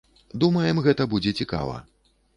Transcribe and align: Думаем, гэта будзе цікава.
Думаем, 0.43 0.81
гэта 0.87 1.07
будзе 1.13 1.37
цікава. 1.45 1.77